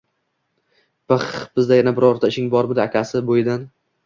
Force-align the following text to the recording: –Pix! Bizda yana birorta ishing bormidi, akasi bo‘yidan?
–Pix! 1.13 1.27
Bizda 1.59 1.79
yana 1.81 1.93
birorta 2.01 2.31
ishing 2.35 2.49
bormidi, 2.57 2.83
akasi 2.87 3.23
bo‘yidan? 3.31 3.71